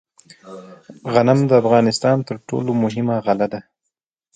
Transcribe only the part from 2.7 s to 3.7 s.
مهمه غله ده.